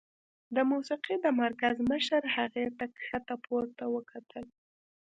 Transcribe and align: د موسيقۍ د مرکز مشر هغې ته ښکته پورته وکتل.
د 0.55 0.57
موسيقۍ 0.71 1.15
د 1.21 1.27
مرکز 1.41 1.75
مشر 1.91 2.21
هغې 2.35 2.65
ته 2.77 2.85
ښکته 3.05 3.35
پورته 3.45 3.83
وکتل. 3.95 4.45